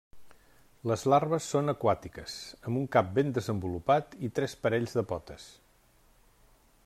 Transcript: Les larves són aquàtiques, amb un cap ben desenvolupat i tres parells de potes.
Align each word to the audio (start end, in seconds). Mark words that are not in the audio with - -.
Les 0.91 1.03
larves 1.13 1.49
són 1.55 1.73
aquàtiques, 1.73 2.37
amb 2.71 2.81
un 2.81 2.89
cap 2.97 3.13
ben 3.19 3.29
desenvolupat 3.39 4.17
i 4.29 4.33
tres 4.39 4.57
parells 4.65 4.97
de 5.01 5.05
potes. 5.13 5.49